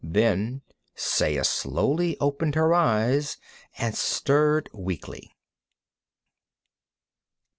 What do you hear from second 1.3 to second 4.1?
slowly opened her eyes and